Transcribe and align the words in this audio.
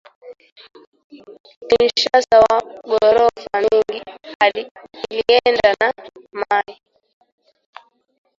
Kinshasa 1.67 2.35
ma 2.49 2.57
gorofa 2.89 3.55
mingi 3.65 3.99
ilienda 5.17 5.69
na 5.81 5.89
mayi 6.39 6.75